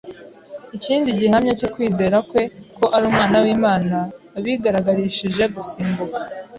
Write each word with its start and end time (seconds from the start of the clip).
ikindi 0.77 1.09
gihamya 1.19 1.53
cyo 1.59 1.67
kwizera 1.73 2.17
kwe 2.29 2.41
ko 2.77 2.85
ari 2.95 3.03
Umwana 3.11 3.37
w’Imana 3.43 3.97
abigaragarishije 4.37 5.43
gusimbuka 5.55 6.19